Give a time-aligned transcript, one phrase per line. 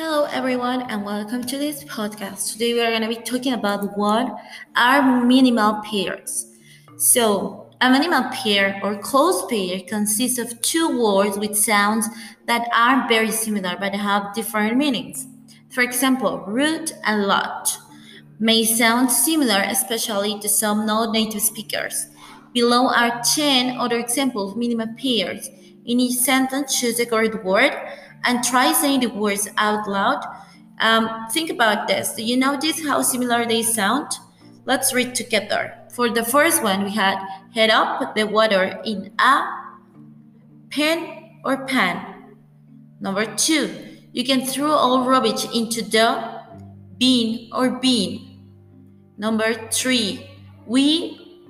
[0.00, 2.52] Hello, everyone, and welcome to this podcast.
[2.52, 4.32] Today, we are going to be talking about what
[4.76, 6.46] are minimal pairs.
[6.98, 12.06] So, a minimal pair or close pair consists of two words with sounds
[12.46, 15.26] that are very similar but have different meanings.
[15.70, 17.76] For example, root and lot
[18.38, 22.06] may sound similar, especially to some non native speakers.
[22.54, 25.48] Below are 10 other examples of minimal pairs.
[25.86, 27.72] In each sentence, choose a correct word
[28.24, 30.24] and try saying the words out loud.
[30.80, 32.14] Um, think about this.
[32.14, 34.12] Do you notice how similar they sound?
[34.64, 35.74] Let's read together.
[35.92, 37.18] For the first one, we had
[37.54, 39.44] head up the water in a
[40.70, 42.36] pen or pan.
[43.00, 43.74] Number two,
[44.12, 46.42] you can throw all rubbish into the
[46.98, 48.44] bin or bin.
[49.16, 50.30] Number three,
[50.66, 51.46] we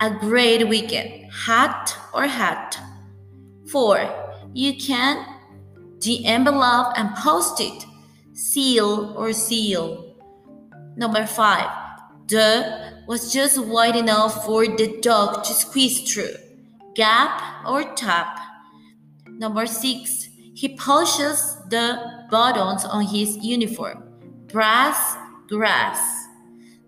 [0.00, 1.30] a great weekend.
[1.32, 2.78] Hat or hat.
[3.70, 3.98] Four,
[4.52, 5.24] you can
[6.06, 7.84] the envelope and post it,
[8.32, 10.14] seal or seal.
[10.96, 11.68] Number five,
[12.28, 16.36] the was just wide enough for the dog to squeeze through,
[16.94, 18.38] gap or tap.
[19.28, 24.04] Number six, he polishes the buttons on his uniform,
[24.46, 25.16] brass,
[25.48, 26.00] grass.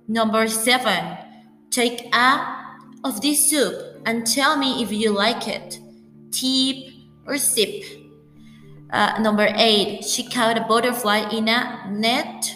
[0.07, 1.19] Number seven,
[1.71, 2.57] take a
[3.03, 3.75] of this soup
[4.07, 5.81] and tell me if you like it,
[6.31, 6.95] tip
[7.27, 8.08] or sip.
[8.91, 12.55] Uh, number eight, she caught a butterfly in a net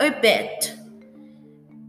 [0.00, 0.78] or bed.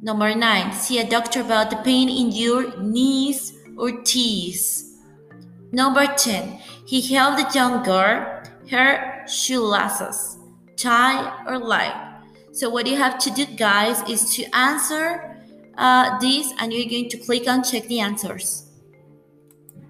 [0.01, 4.83] Number nine, see a doctor about the pain in your knees or teeth.
[5.71, 10.37] Number 10, he held the young girl her shoelaces,
[10.77, 12.21] tie or lie.
[12.51, 15.37] So what you have to do, guys, is to answer
[15.77, 18.69] uh, this and you're going to click on check the answers.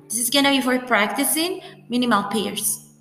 [0.05, 2.92] This is gonna be for practicing minimal pairs.